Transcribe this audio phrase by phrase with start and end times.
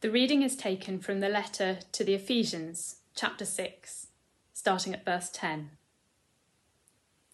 [0.00, 4.06] The reading is taken from the letter to the Ephesians, chapter 6,
[4.52, 5.70] starting at verse 10.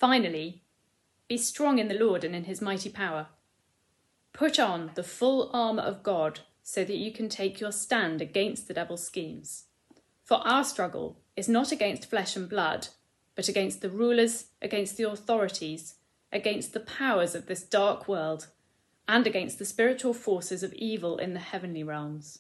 [0.01, 0.63] Finally,
[1.29, 3.27] be strong in the Lord and in his mighty power.
[4.33, 8.67] Put on the full armour of God so that you can take your stand against
[8.67, 9.65] the devil's schemes.
[10.25, 12.89] For our struggle is not against flesh and blood,
[13.35, 15.97] but against the rulers, against the authorities,
[16.33, 18.47] against the powers of this dark world,
[19.07, 22.39] and against the spiritual forces of evil in the heavenly realms.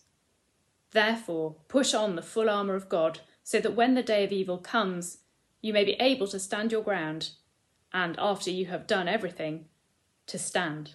[0.95, 4.59] Therefore, push on the full armour of God, so that when the day of evil
[4.59, 5.19] comes,
[5.61, 7.31] you may be able to stand your ground,
[7.93, 9.67] and after you have done everything,
[10.29, 10.95] to stand.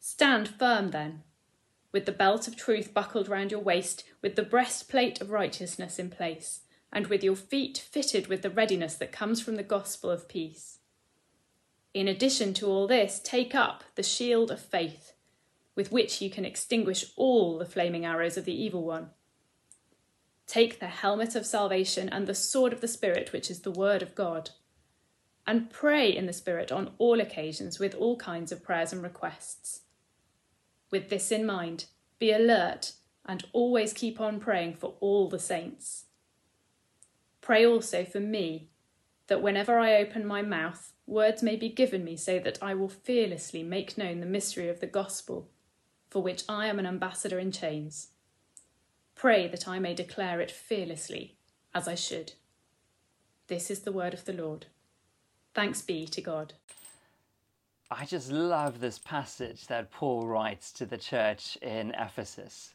[0.00, 1.22] Stand firm then,
[1.92, 6.08] with the belt of truth buckled round your waist, with the breastplate of righteousness in
[6.08, 10.26] place, and with your feet fitted with the readiness that comes from the gospel of
[10.26, 10.78] peace.
[11.92, 15.13] In addition to all this, take up the shield of faith
[15.76, 19.10] with which you can extinguish all the flaming arrows of the evil one.
[20.46, 24.02] Take the helmet of salvation and the sword of the Spirit, which is the word
[24.02, 24.50] of God.
[25.46, 29.80] And pray in the Spirit on all occasions with all kinds of prayers and requests.
[30.90, 31.86] With this in mind,
[32.18, 32.92] be alert
[33.26, 36.04] and always keep on praying for all the saints.
[37.40, 38.68] Pray also for me,
[39.26, 42.88] that whenever I open my mouth, words may be given me so that I will
[42.88, 45.50] fearlessly make known the mystery of the gospel
[46.14, 48.10] for which I am an ambassador in chains.
[49.16, 51.34] Pray that I may declare it fearlessly,
[51.74, 52.34] as I should.
[53.48, 54.66] This is the word of the Lord.
[55.54, 56.52] Thanks be to God.
[57.90, 62.74] I just love this passage that Paul writes to the church in Ephesus.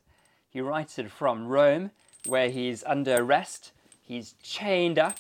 [0.50, 1.92] He writes it from Rome,
[2.26, 3.72] where he's under arrest.
[4.02, 5.20] He's chained up,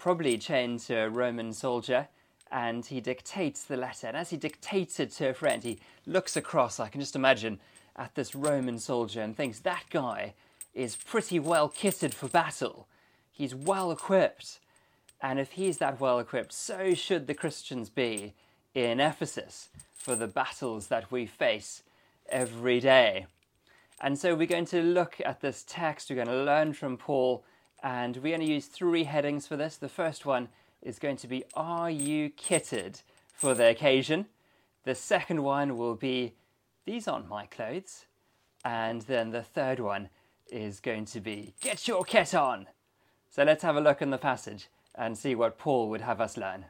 [0.00, 2.08] probably chained to a Roman soldier,
[2.54, 4.06] and he dictates the letter.
[4.06, 7.58] And as he dictates it to a friend, he looks across, I can just imagine,
[7.96, 10.34] at this Roman soldier and thinks that guy
[10.72, 12.86] is pretty well kitted for battle.
[13.32, 14.60] He's well equipped.
[15.20, 18.34] And if he's that well equipped, so should the Christians be
[18.72, 21.82] in Ephesus for the battles that we face
[22.28, 23.26] every day.
[24.00, 27.42] And so we're going to look at this text, we're going to learn from Paul,
[27.82, 29.76] and we're going to use three headings for this.
[29.76, 30.50] The first one
[30.84, 33.02] is going to be Are you kitted
[33.32, 34.26] for the occasion?
[34.84, 36.34] The second one will be
[36.84, 38.06] These aren't my clothes.
[38.64, 40.10] And then the third one
[40.50, 42.66] is going to be Get your kit on!
[43.30, 46.36] So let's have a look in the passage and see what Paul would have us
[46.36, 46.66] learn.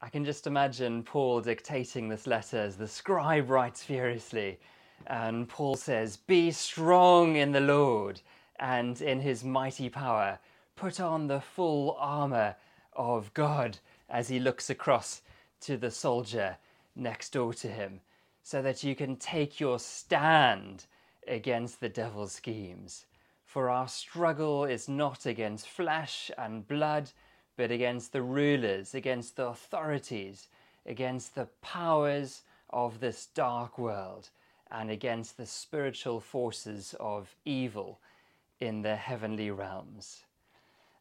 [0.00, 4.60] I can just imagine Paul dictating this letter as the scribe writes furiously.
[5.06, 8.20] And Paul says, Be strong in the Lord
[8.58, 10.38] and in his mighty power
[10.80, 12.56] put on the full armour
[12.94, 13.76] of God
[14.08, 15.20] as he looks across
[15.60, 16.56] to the soldier
[16.96, 18.00] next door to him,
[18.42, 20.86] so that you can take your stand
[21.28, 23.04] against the devil's schemes.
[23.44, 27.10] For our struggle is not against flesh and blood,
[27.58, 30.48] but against the rulers, against the authorities,
[30.86, 34.30] against the powers of this dark world,
[34.70, 38.00] and against the spiritual forces of evil
[38.60, 40.24] in the heavenly realms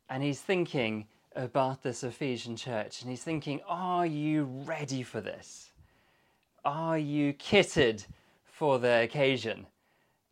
[0.09, 1.05] and he's thinking
[1.35, 5.71] about this Ephesian church and he's thinking, Are you ready for this?
[6.65, 8.05] Are you kitted
[8.43, 9.67] for the occasion?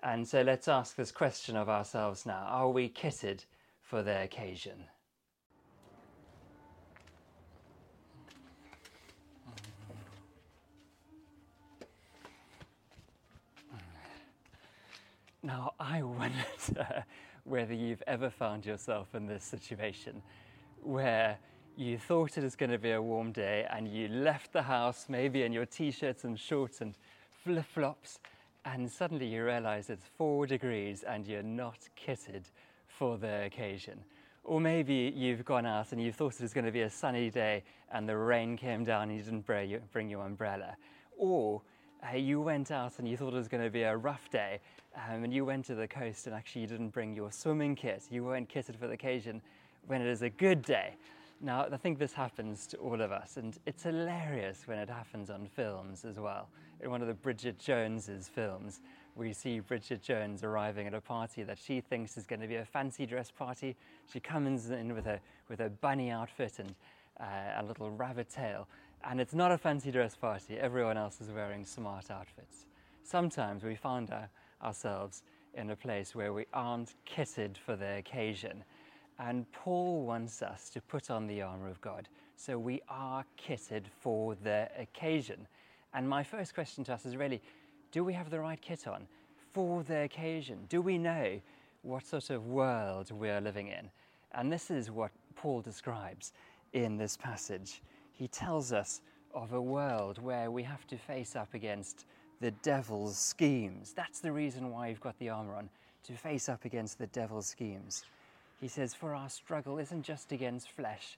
[0.04, 3.46] And so let's ask this question of ourselves now Are we kitted
[3.82, 4.86] for the occasion?
[15.44, 17.06] Now, I wonder
[17.48, 20.22] whether you've ever found yourself in this situation
[20.84, 21.38] where
[21.78, 25.06] you thought it was going to be a warm day and you left the house
[25.08, 26.96] maybe in your t-shirts and shorts and
[27.44, 28.20] flip-flops
[28.66, 32.44] and suddenly you realize it's four degrees and you're not kitted
[32.88, 34.00] for the occasion.
[34.44, 37.30] Or maybe you've gone out and you thought it was going to be a sunny
[37.30, 40.76] day and the rain came down and you didn't bring your umbrella.
[41.18, 41.62] Or
[42.04, 44.60] uh, you went out and you thought it was going to be a rough day
[44.96, 48.04] um, and you went to the coast and actually you didn't bring your swimming kit.
[48.10, 49.42] You weren't kitted for the occasion
[49.88, 50.96] when it is a good day.
[51.40, 55.30] Now, I think this happens to all of us, and it's hilarious when it happens
[55.30, 56.50] on films as well.
[56.82, 58.82] In one of the Bridget Jones's films,
[59.16, 62.56] we see Bridget Jones arriving at a party that she thinks is going to be
[62.56, 63.76] a fancy dress party.
[64.12, 66.74] She comes in with a with a bunny outfit and
[67.20, 68.68] uh, a little rabbit tail,
[69.04, 70.58] and it's not a fancy dress party.
[70.58, 72.66] Everyone else is wearing smart outfits.
[73.04, 74.30] Sometimes we find our
[74.64, 75.24] ourselves
[75.54, 78.64] in a place where we aren't kitted for the occasion.
[79.20, 83.86] And Paul wants us to put on the armour of God so we are kitted
[84.00, 85.48] for the occasion.
[85.94, 87.42] And my first question to us is really
[87.92, 89.08] do we have the right kit on
[89.54, 90.60] for the occasion?
[90.70, 91.40] Do we know
[91.82, 93.90] what sort of world we're living in?
[94.34, 96.34] And this is what Paul describes
[96.74, 97.82] in this passage.
[98.18, 99.02] He tells us
[99.34, 102.06] of a world where we have to face up against
[102.42, 103.94] the devil's schemes.
[103.94, 105.70] That's the reason why you've got the armour on,
[106.06, 108.04] to face up against the devil's schemes.
[108.60, 111.18] He says, For our struggle isn't just against flesh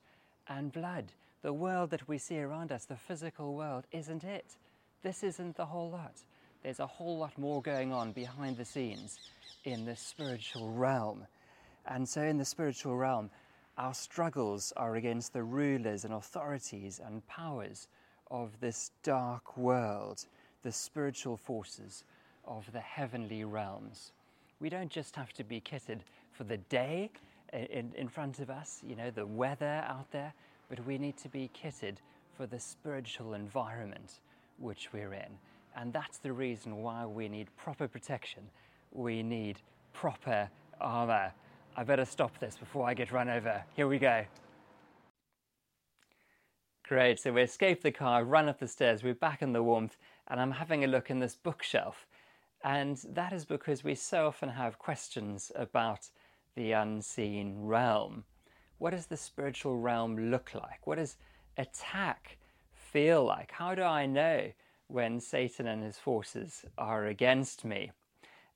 [0.50, 1.06] and blood.
[1.42, 4.58] The world that we see around us, the physical world, isn't it.
[5.02, 6.16] This isn't the whole lot.
[6.64, 9.20] There's a whole lot more going on behind the scenes
[9.64, 11.26] in the spiritual realm.
[11.86, 13.30] And so, in the spiritual realm,
[13.80, 17.88] our struggles are against the rulers and authorities and powers
[18.30, 20.26] of this dark world,
[20.64, 22.04] the spiritual forces
[22.46, 24.12] of the heavenly realms.
[24.60, 26.00] We don't just have to be kitted
[26.34, 27.10] for the day
[27.54, 30.34] in, in front of us, you know, the weather out there,
[30.70, 31.96] but we need to be kitted
[32.36, 34.20] for the spiritual environment
[34.58, 35.38] which we're in.
[35.78, 38.44] And that's the reason why we need proper protection.
[38.92, 39.62] We need
[39.94, 40.50] proper
[40.82, 41.32] armour.
[41.80, 43.64] I better stop this before I get run over.
[43.74, 44.26] Here we go.
[46.86, 49.96] Great, so we escape the car, run up the stairs, we're back in the warmth,
[50.28, 52.06] and I'm having a look in this bookshelf.
[52.66, 56.10] And that is because we so often have questions about
[56.54, 58.26] the unseen realm.
[58.78, 60.86] What does the spiritual realm look like?
[60.86, 61.16] What does
[61.56, 62.40] attack
[62.74, 63.52] feel like?
[63.54, 64.52] How do I know
[64.88, 67.92] when Satan and his forces are against me?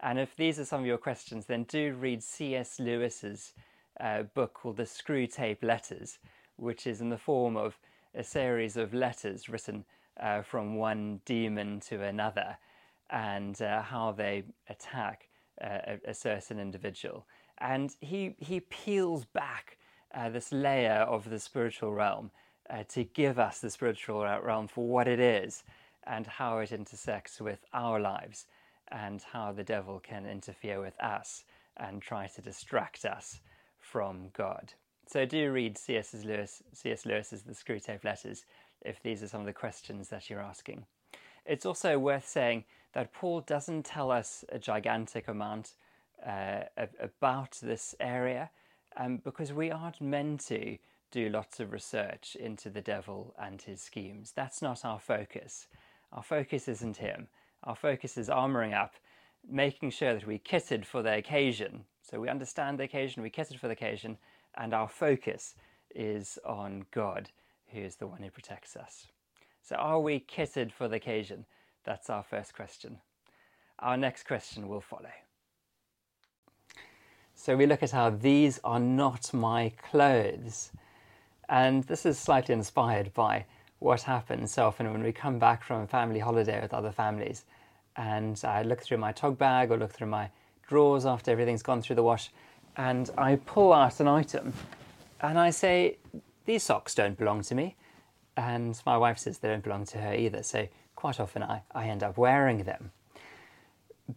[0.04, 2.78] And if these are some of your questions, then do read C.S.
[2.78, 3.54] Lewis's
[4.02, 6.20] uh, book called The Screwtape Letters,
[6.58, 7.80] which is in the form of
[8.14, 9.86] a series of letters written
[10.20, 12.58] uh, from one demon to another
[13.12, 15.30] and uh, how they attack
[15.64, 17.26] uh, a, a, certain individual.
[17.60, 19.78] And he, he peels back
[20.14, 22.30] uh, this layer of the spiritual realm
[22.70, 25.64] uh, to give us the spiritual realm for what it is
[26.06, 28.48] and how it intersects with our lives
[28.92, 31.44] and how the devil can interfere with us
[31.78, 33.40] and try to distract us
[33.80, 34.74] from God.
[35.08, 36.16] So do read C.S.
[36.24, 37.06] Lewis, C.S.
[37.06, 38.46] Lewis's The Screwtape Letters
[38.82, 40.86] if these are some of the questions that you're asking.
[41.46, 42.64] It's also worth saying
[42.94, 45.74] that Paul doesn't tell us a gigantic amount
[46.26, 46.64] uh,
[47.00, 48.50] about this area
[48.98, 50.78] um, because we aren't meant to
[51.12, 54.32] do lots of research into the devil and his schemes.
[54.36, 55.68] That's not our focus.
[56.12, 57.28] Our focus isn't him.
[57.64, 58.96] Our focus is armoring up,
[59.50, 61.86] making sure that we kitted for the occasion.
[62.02, 64.18] So we understand the occasion, we kitted for the occasion,
[64.56, 65.56] and our focus
[65.96, 67.30] is on God,
[67.68, 69.08] who is the one who protects us.
[69.62, 71.46] So, are we kitted for the occasion?
[71.86, 72.98] That's our first question.
[73.80, 75.12] Our next question will follow.
[77.34, 80.72] So, we look at how these are not my clothes.
[81.48, 83.46] And this is slightly inspired by
[83.84, 87.46] what happens so often when we come back from a family holiday with other families.
[87.96, 90.30] And I look through my tog bag or look through my
[90.68, 92.32] drawers after everything's gone through the wash
[92.76, 94.54] and I pull out an item
[95.22, 95.98] and I say,
[96.46, 97.76] These socks don't belong to me.
[98.36, 100.42] And my wife says they don't belong to her either.
[100.42, 102.92] So quite often I, I end up wearing them.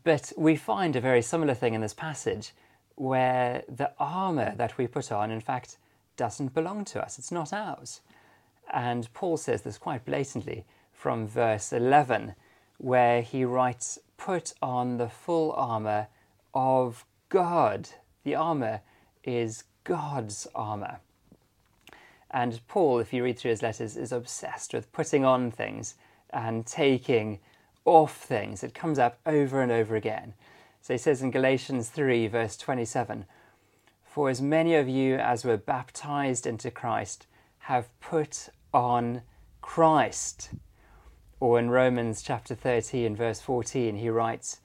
[0.04, 2.52] But we find a very similar thing in this passage
[2.94, 5.76] where the armour that we put on, in fact,
[6.16, 7.18] doesn't belong to us.
[7.18, 8.00] It's not ours.
[8.72, 12.34] And Paul says this quite blatantly from verse 11,
[12.78, 16.08] where he writes, Put on the full armour
[16.54, 17.88] of God
[18.26, 18.80] the armour
[19.22, 20.98] is God's armour.
[22.28, 25.94] And Paul, if you read through his letters, is obsessed with putting on things
[26.30, 27.38] and taking
[27.84, 28.64] off things.
[28.64, 30.34] It comes up over and over again.
[30.82, 33.26] So he says in Galatians 3, verse 27
[34.04, 37.28] For as many of you as were baptized into Christ
[37.60, 39.22] have put on
[39.62, 40.50] Christ.
[41.40, 44.60] Or in Romans chapter 13, verse 14, he writes,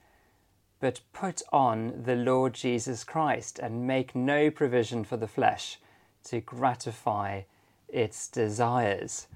[0.82, 5.78] but put on the Lord Jesus Christ and make no provision for the flesh
[6.24, 7.42] to gratify
[7.88, 9.28] its desires.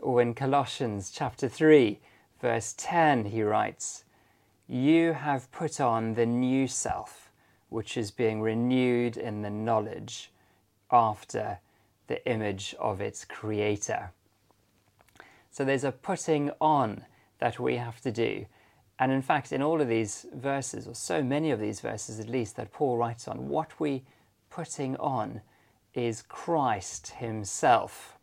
[0.00, 2.00] Or in Colossians chapter 3,
[2.42, 4.02] verse 10, he writes,
[4.66, 7.30] You have put on the new self,
[7.68, 10.32] which is being renewed in the knowledge
[10.90, 11.60] after
[12.08, 14.10] the image of its creator.
[15.58, 17.04] So there's a putting on
[17.40, 18.46] that we have to do.
[19.00, 22.28] And in fact, in all of these verses, or so many of these verses at
[22.28, 24.04] least, that Paul writes on, what we
[24.50, 25.40] putting on
[25.94, 28.16] is Christ Himself.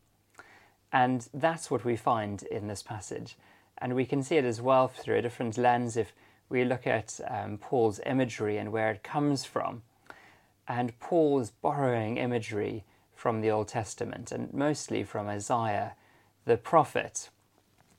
[0.94, 3.36] And that's what we find in this passage.
[3.80, 6.14] And we can see it as well through a different lens if
[6.48, 9.82] we look at um, Paul's imagery and where it comes from.
[10.70, 15.96] And Paul's borrowing imagery from the Old Testament and mostly from Isaiah
[16.46, 17.30] the prophet.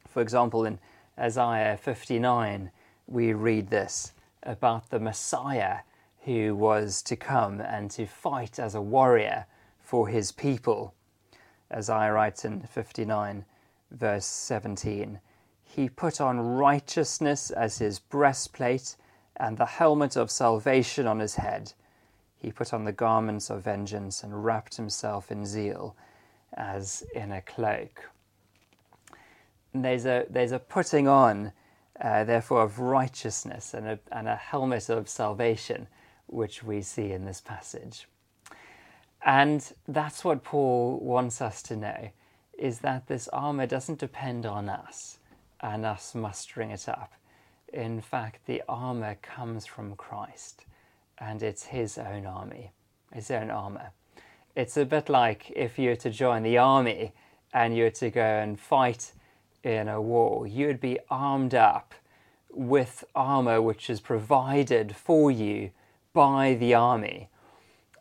[0.08, 0.78] For example, in
[1.18, 2.70] Isaiah 59,
[3.06, 4.12] we read this
[4.42, 5.78] about the Messiah
[6.24, 9.46] who was to come and to fight as a warrior
[9.80, 10.94] for his people.
[11.72, 13.44] Isaiah writes in 59,
[13.90, 15.20] verse 17
[15.64, 18.96] He put on righteousness as his breastplate
[19.36, 21.72] and the helmet of salvation on his head.
[22.36, 25.96] He put on the garments of vengeance and wrapped himself in zeal
[26.54, 28.10] as in a cloak.
[29.76, 31.52] And there's a, there's a putting on,
[32.00, 35.86] uh, therefore, of righteousness and a, and a helmet of salvation,
[36.28, 38.08] which we see in this passage.
[39.22, 42.08] And that's what Paul wants us to know
[42.56, 45.18] is that this armor doesn't depend on us
[45.60, 47.12] and us mustering it up.
[47.70, 50.64] In fact, the armor comes from Christ
[51.18, 52.72] and it's his own army,
[53.12, 53.90] his own armor.
[54.54, 57.12] It's a bit like if you were to join the army
[57.52, 59.12] and you were to go and fight
[59.66, 61.94] in a war, you'd be armed up
[62.50, 65.70] with armor which is provided for you
[66.12, 67.28] by the army.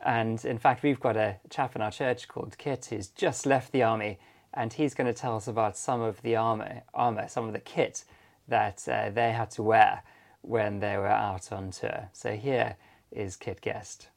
[0.05, 3.72] And in fact, we've got a chap in our church called Kit who's just left
[3.72, 4.19] the army,
[4.53, 7.60] and he's going to tell us about some of the armor, armor some of the
[7.60, 8.05] kit
[8.48, 10.03] that uh, they had to wear
[10.41, 12.10] when they were out on tour.
[12.13, 12.77] So here
[13.12, 14.10] is Kit Guest.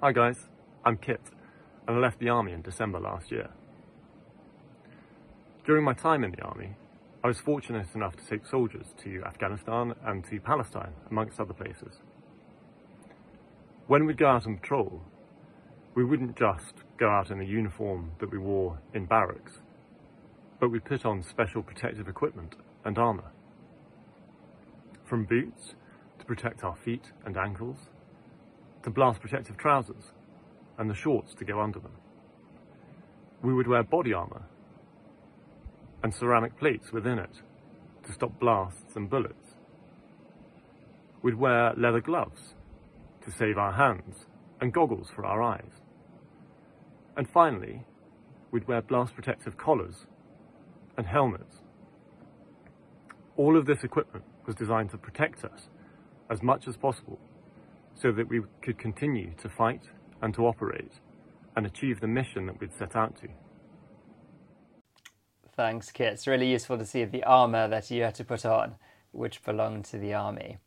[0.00, 0.46] Hi guys,
[0.84, 1.20] I'm Kit,
[1.86, 3.50] and I left the army in December last year.
[5.64, 6.74] During my time in the army,
[7.22, 12.00] I was fortunate enough to take soldiers to Afghanistan and to Palestine, amongst other places.
[13.86, 15.00] When we'd go out on patrol,
[15.94, 19.60] we wouldn't just go out in the uniform that we wore in barracks,
[20.58, 23.30] but we'd put on special protective equipment and armour.
[25.04, 25.76] From boots
[26.18, 27.76] to protect our feet and ankles,
[28.82, 30.10] to blast protective trousers
[30.76, 31.92] and the shorts to go under them.
[33.42, 34.42] We would wear body armour
[36.02, 37.42] and ceramic plates within it
[38.04, 39.56] to stop blasts and bullets.
[41.22, 42.54] We'd wear leather gloves
[43.24, 44.26] to save our hands,
[44.60, 45.80] and goggles for our eyes.
[47.16, 47.84] And finally,
[48.50, 50.06] we'd wear blast protective collars
[50.96, 51.56] and helmets.
[53.36, 55.68] All of this equipment was designed to protect us
[56.30, 57.18] as much as possible
[57.94, 59.82] so that we could continue to fight
[60.20, 60.92] and to operate
[61.56, 63.28] and achieve the mission that we'd set out to.
[65.54, 66.14] Thanks, Kit.
[66.14, 68.76] It's really useful to see the armour that you had to put on,
[69.12, 70.58] which belonged to the army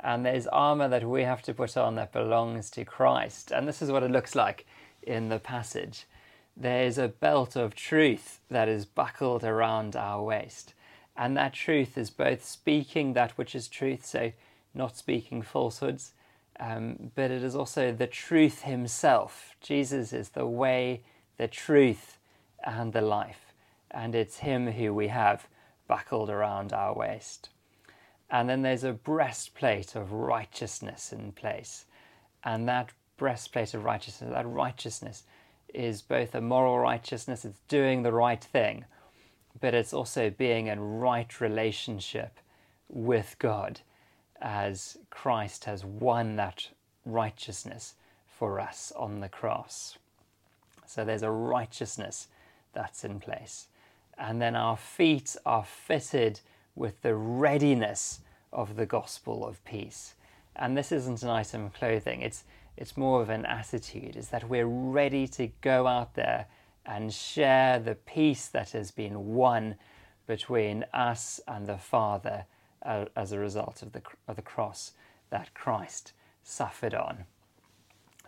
[0.00, 3.50] and there's armor that we have to put on that belongs to Christ.
[3.50, 4.66] And this is what it looks like
[5.02, 6.04] in the passage.
[6.56, 10.74] There's a belt of truth that is buckled around our waist.
[11.16, 14.32] And that truth is both speaking that which is truth, so
[14.74, 16.12] not speaking falsehoods,
[16.60, 19.56] um, but it is also the truth himself.
[19.60, 21.02] Jesus is the way,
[21.38, 22.18] the truth,
[22.64, 23.45] and the life.
[23.90, 25.46] And it's him who we have
[25.88, 27.50] buckled around our waist.
[28.30, 31.84] And then there's a breastplate of righteousness in place.
[32.44, 35.24] And that breastplate of righteousness, that righteousness
[35.72, 38.84] is both a moral righteousness, it's doing the right thing,
[39.60, 42.38] but it's also being in right relationship
[42.88, 43.80] with God
[44.40, 46.68] as Christ has won that
[47.04, 47.94] righteousness
[48.26, 49.98] for us on the cross.
[50.86, 52.28] So there's a righteousness
[52.72, 53.68] that's in place.
[54.18, 56.40] And then our feet are fitted
[56.74, 58.20] with the readiness
[58.52, 60.14] of the gospel of peace.
[60.54, 62.44] And this isn't an item of clothing, it's,
[62.76, 66.46] it's more of an attitude, is that we're ready to go out there
[66.86, 69.74] and share the peace that has been won
[70.26, 72.44] between us and the Father
[72.84, 74.92] uh, as a result of the, of the cross
[75.30, 77.24] that Christ suffered on.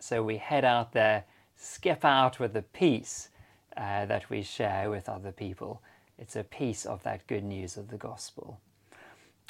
[0.01, 1.25] So we head out there,
[1.57, 3.29] skip out with the peace
[3.77, 5.83] uh, that we share with other people
[6.19, 8.61] it's a piece of that good news of the gospel.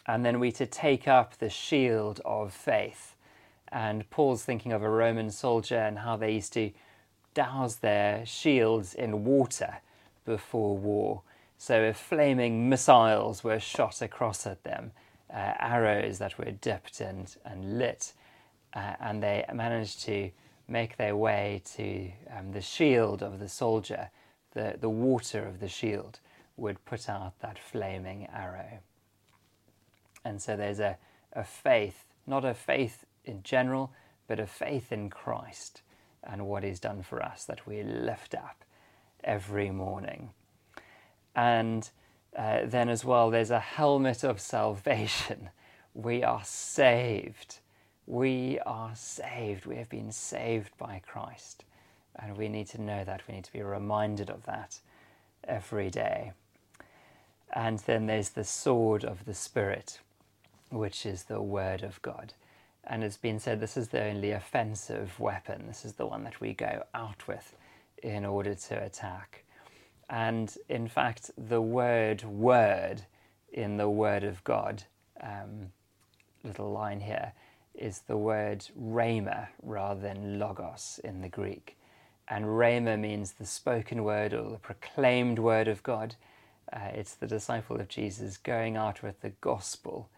[0.07, 3.15] And then we to take up the shield of faith.
[3.69, 6.71] And Paul's thinking of a Roman soldier and how they used to
[7.35, 9.79] douse their shields in water
[10.25, 11.23] before war.
[11.57, 14.93] So if flaming missiles were shot across at them,
[15.33, 18.13] uh, arrows that were dipped and, and lit,
[18.75, 20.31] uh, and they managed to
[20.69, 24.11] make their way to um, the shield of the soldier,
[24.53, 26.21] the, the water of the shield
[26.57, 28.81] would put out that flaming arrow.
[30.25, 30.99] And so there's a,
[31.33, 33.93] a faith, not a faith in general,
[34.27, 35.83] but a faith in Christ
[36.23, 38.65] and what He's done for us that we lift up
[39.25, 40.31] every morning.
[41.35, 41.89] And
[42.37, 45.51] uh, then, as well, there's a helmet of salvation.
[45.95, 47.59] We are saved.
[48.09, 49.67] We are saved.
[49.67, 51.65] We have been saved by Christ.
[52.17, 53.23] And we need to know that.
[53.29, 54.81] We need to be reminded of that
[55.45, 56.33] every day.
[57.53, 60.01] And then there's the sword of the Spirit.
[60.71, 62.35] which is the Word of God.
[62.85, 65.67] And it's been said this is the only offensive weapon.
[65.69, 67.55] This is the one that we go out with
[68.03, 69.45] in order to attack.
[70.11, 73.03] And in fact, the word word
[73.53, 74.85] in the Word of God,
[75.23, 75.73] um,
[76.45, 77.33] little line here,
[77.79, 81.77] is the word rhema rather than logos in the Greek.
[82.29, 86.17] And rhema means the spoken word or the proclaimed word of God.
[86.73, 90.11] Uh, it's the disciple of Jesus going out with the gospel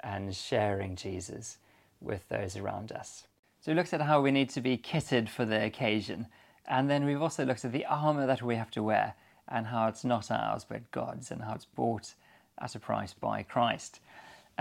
[0.00, 1.58] and sharing Jesus
[2.00, 3.28] with those around us.
[3.60, 6.26] So we looked at how we need to be kitted for the occasion.
[6.66, 9.14] And then we've also looked at the armour that we have to wear
[9.48, 12.14] and how it's not ours but God's and how it's bought
[12.60, 14.00] at a price by Christ.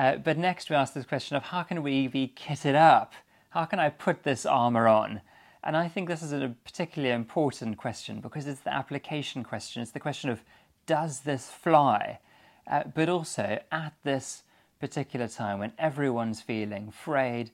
[0.02, 3.14] Uh, but next we ask this question of how can we be kitted up?
[3.52, 5.22] How can I put this armour on?
[5.64, 9.84] And I think this is a particularly important question because it's the application question.
[9.84, 10.42] It's the question of
[10.88, 12.18] does this fly?
[12.66, 14.42] Uh, but also at this
[14.80, 17.52] particular time when everyone's feeling frayed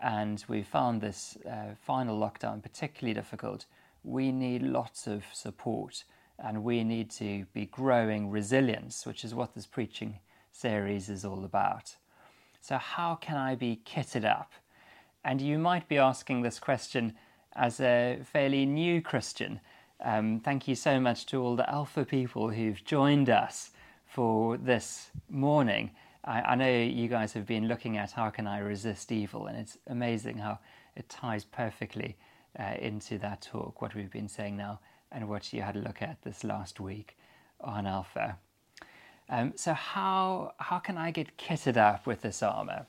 [0.00, 3.66] and we found this uh, final lockdown particularly difficult,
[4.04, 6.04] we need lots of support
[6.38, 10.20] and we need to be growing resilience, which is what this preaching
[10.58, 11.96] series is all about.
[12.60, 14.52] So, how can I be kitted up?
[15.24, 17.14] And you might be asking this question
[17.54, 19.60] as a fairly new Christian.
[20.04, 23.70] Um, thank you so much to all the Alpha people who've joined us
[24.06, 25.90] for this morning.
[26.24, 29.56] I, I know you guys have been looking at how can I resist evil, and
[29.58, 30.58] it's amazing how
[30.96, 32.16] it ties perfectly
[32.58, 34.80] uh, into that talk, what we've been saying now,
[35.12, 37.16] and what you had a look at this last week
[37.60, 38.38] on Alpha.
[39.30, 42.86] Um, so how how can I get kitted up with this armor?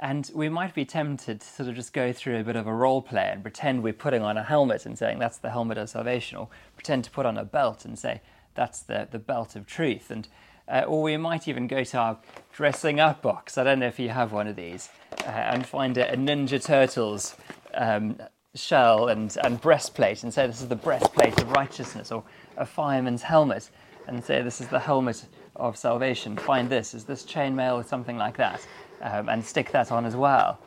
[0.00, 2.72] And we might be tempted to sort of just go through a bit of a
[2.74, 5.88] role play and pretend we're putting on a helmet and saying that's the helmet of
[5.88, 8.20] salvation, or pretend to put on a belt and say
[8.54, 10.10] that's the, the belt of truth.
[10.10, 10.28] And
[10.68, 12.18] uh, or we might even go to our
[12.52, 13.56] dressing up box.
[13.56, 14.88] I don't know if you have one of these,
[15.22, 17.36] uh, and find a, a Ninja Turtles
[17.74, 18.18] um,
[18.54, 22.24] shell and, and breastplate and say this is the breastplate of righteousness, or
[22.56, 23.70] a fireman's helmet
[24.06, 25.24] and say this is the helmet
[25.56, 26.36] of salvation.
[26.36, 28.66] Find this, is this chainmail or something like that,
[29.02, 30.58] um, and stick that on as well.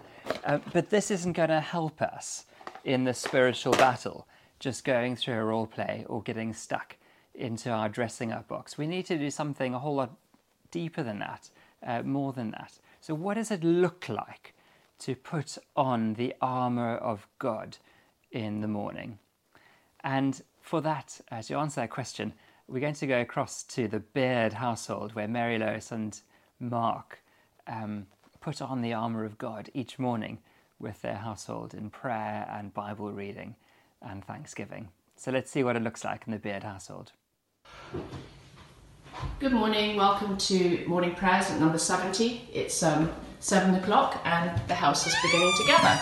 [0.46, 2.46] Uh, but this isn't going to help us
[2.84, 4.28] in the spiritual battle,
[4.60, 6.96] just going through a role play or getting stuck
[7.36, 8.78] into our dressing up box.
[8.78, 10.16] We need to do something a whole lot
[10.72, 11.50] deeper than that,
[11.86, 12.74] uh, more than that.
[13.02, 14.54] So, what does it look like
[15.00, 17.78] to put on the armour of God
[18.32, 19.20] in the morning?
[20.04, 22.34] And for that, uh, to answer that question,
[22.68, 26.20] we're going to go across to the Beard household where Mary Lois and
[26.60, 27.20] Mark
[27.66, 28.08] um,
[28.42, 30.40] put on the armour of God each morning
[30.80, 33.56] with their household in prayer and Bible reading
[34.02, 34.90] and thanksgiving.
[35.16, 37.14] So let's see what it looks like in the Beard household.
[39.40, 42.50] Good morning, welcome to morning prayers at number 70.
[42.54, 46.00] It's um, 7 o'clock and the house is beginning to gather.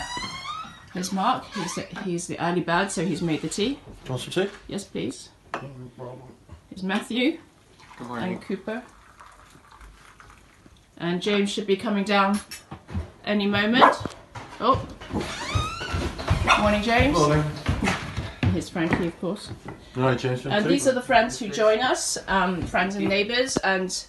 [0.94, 3.76] Here's Mark, he's the, he's the early bird, so he's made the tea.
[3.76, 4.52] Do you want some tea?
[4.68, 5.30] Yes, please.
[6.76, 7.40] Here's Matthew
[8.02, 8.84] and Cooper.
[10.98, 12.38] And James should be coming down
[13.24, 13.96] any moment.
[14.60, 14.86] Oh,
[16.60, 17.18] morning, James.
[17.18, 17.46] Morning.
[18.42, 19.52] And here's Frankie, of course.
[19.96, 20.46] Right, James.
[20.46, 24.06] And these are the friends who join us, um, friends and neighbours, and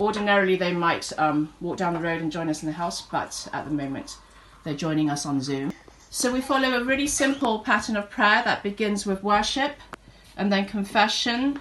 [0.00, 3.46] ordinarily they might um, walk down the road and join us in the house, but
[3.52, 4.16] at the moment
[4.64, 5.70] they're joining us on Zoom.
[6.08, 9.72] So we follow a really simple pattern of prayer that begins with worship
[10.38, 11.60] and then confession,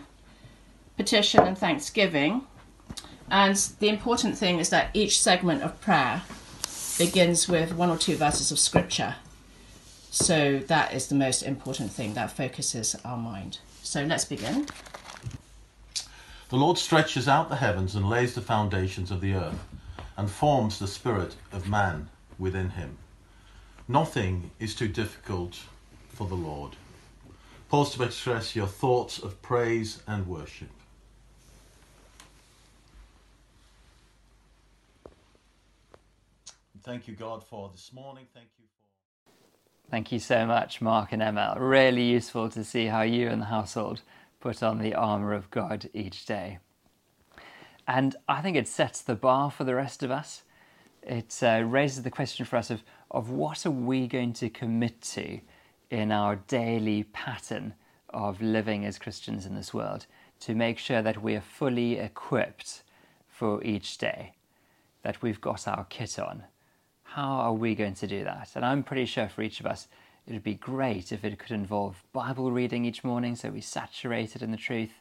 [1.00, 2.42] petition, and thanksgiving.
[3.32, 6.24] And the important thing is that each segment of prayer
[6.98, 9.16] begins with one or two verses of scripture.
[10.12, 13.60] So that is the most important thing that focuses our mind.
[13.82, 14.68] So let's begin.
[16.50, 19.64] The Lord stretches out the heavens and lays the foundations of the earth,
[20.18, 22.98] and forms the spirit of man within him.
[23.88, 25.60] Nothing is too difficult
[26.10, 26.76] for the Lord.
[27.70, 30.70] Pause to express your thoughts of praise and worship.
[36.90, 38.26] Thank you, God, for this morning.
[38.34, 39.92] Thank you for.
[39.92, 41.56] Thank you so much, Mark and Emma.
[41.56, 44.02] Really useful to see how you and the household
[44.40, 46.58] put on the armour of God each day.
[47.88, 50.42] And I think it sets the bar for the rest of us.
[51.04, 55.00] It uh, raises the question for us of, of what are we going to commit
[55.14, 55.42] to
[55.92, 57.76] in our daily pattern
[58.10, 60.08] of living as Christians in this world
[60.40, 62.82] to make sure that we are fully equipped
[63.28, 64.34] for each day,
[65.04, 66.46] that we've got our kit on.
[67.14, 68.52] How are we going to do that?
[68.56, 69.88] And I'm pretty sure for each of us,
[70.28, 74.44] it would be great if it could involve Bible reading each morning so we saturated
[74.44, 74.94] in the truth,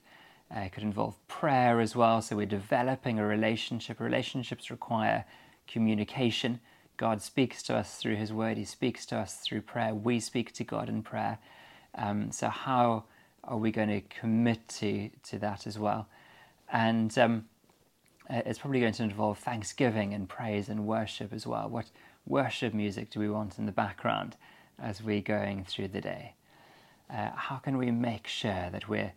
[0.51, 2.23] Uh, it could involve prayer as well.
[2.23, 4.01] So we're developing a relationship.
[4.01, 5.27] Relationships require
[5.67, 6.61] communication.
[6.97, 8.57] God speaks to us through His Word.
[8.57, 9.95] He speaks to us through prayer.
[9.95, 11.39] We speak to God in prayer.
[11.95, 13.05] Um, so how
[13.45, 16.09] are we going to commit to to that as well?
[16.73, 17.45] And um,
[18.31, 21.69] uh, it's probably going to involve thanksgiving and praise and worship as well.
[21.69, 21.87] What
[22.27, 24.37] worship music do we want in the background
[24.79, 26.35] as we're going through the day?
[27.11, 29.13] Uh, how can we make sure that we're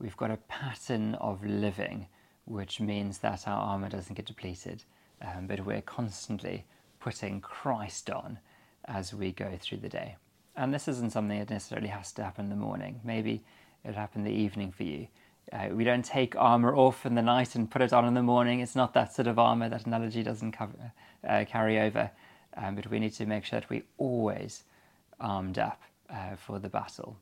[0.00, 2.06] we've got a pattern of living,
[2.44, 4.84] which means that our armor doesn't get depleted,
[5.22, 6.64] um, but we're constantly
[7.00, 8.38] putting Christ on
[8.84, 10.16] as we go through the day.
[10.56, 13.00] And this isn't something that necessarily has to happen in the morning.
[13.04, 13.44] Maybe
[13.84, 15.08] it'll happen in the evening for you.
[15.52, 18.22] Uh, we don't take armor off in the night and put it on in the
[18.22, 18.60] morning.
[18.60, 19.68] It's not that sort of armor.
[19.68, 20.92] That analogy doesn't cover,
[21.26, 22.10] uh, carry over.
[22.56, 24.64] Um, but we need to make sure that we always
[25.20, 25.80] armed up
[26.10, 27.16] uh, for the battle.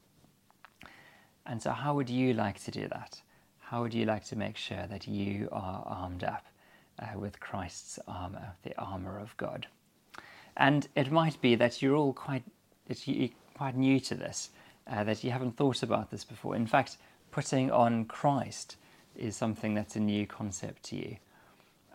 [1.45, 3.21] And so, how would you like to do that?
[3.61, 6.47] How would you like to make sure that you are armed up
[6.99, 9.67] uh, with Christ's armor, the armor of God?
[10.57, 12.45] And it might be that you're all quite,
[12.89, 14.51] that you're quite new to this,
[14.91, 16.57] uh, that you haven't thought about this before.
[16.57, 16.97] In fact,
[17.37, 18.77] putting on Christ
[19.15, 21.17] is something that's a new concept to you.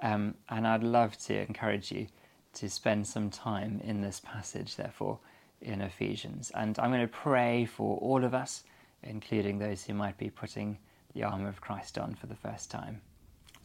[0.04, 2.06] Um, and I'd love to encourage you
[2.54, 5.18] to spend some time in this passage, therefore,
[5.60, 6.52] in Ephesians.
[6.54, 8.66] And I'm going to pray for all of us,
[9.02, 10.78] including those who might be putting
[11.16, 13.02] the armour of Christ on for the first time.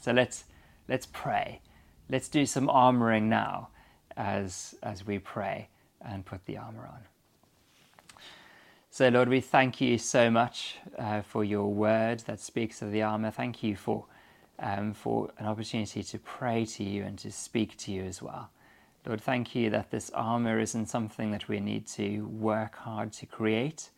[0.00, 0.44] So let's,
[0.88, 1.60] let's pray.
[2.08, 3.68] Let's do some armouring now
[4.16, 5.68] as, as we pray
[6.00, 7.00] and put the armour on.
[8.96, 13.02] So, Lord, we thank you so much uh, for your word that speaks of the
[13.02, 13.30] armour.
[13.30, 14.06] Thank you for,
[14.58, 18.48] um, for an opportunity to pray to you and to speak to you as well.
[19.04, 23.26] Lord, thank you that this armour isn't something that we need to work hard to
[23.26, 23.90] create,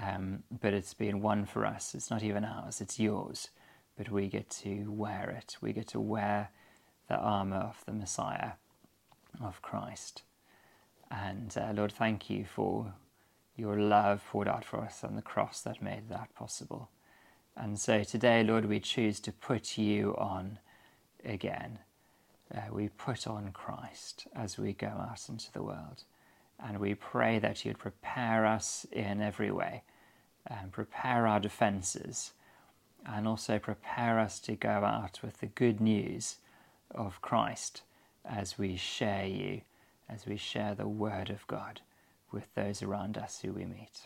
[0.00, 1.92] um, but it's been won for us.
[1.96, 3.48] It's not even ours, it's yours.
[3.96, 5.56] But we get to wear it.
[5.60, 6.50] We get to wear
[7.08, 8.52] the armour of the Messiah,
[9.42, 10.22] of Christ.
[11.10, 12.92] And uh, Lord, thank you for
[13.58, 16.88] your love poured out for us on the cross that made that possible.
[17.56, 20.60] And so today, Lord, we choose to put you on
[21.24, 21.80] again.
[22.54, 26.04] Uh, we put on Christ as we go out into the world.
[26.64, 29.82] And we pray that you'd prepare us in every way
[30.46, 32.32] and prepare our defenses
[33.04, 36.36] and also prepare us to go out with the good news
[36.94, 37.82] of Christ
[38.24, 39.62] as we share you,
[40.08, 41.80] as we share the Word of God
[42.32, 44.02] with those around us who we meet.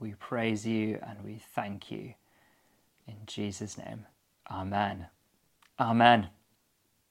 [0.00, 2.14] We praise you and we thank you.
[3.06, 4.06] In Jesus' name,
[4.50, 5.06] Amen.
[5.78, 6.28] Amen.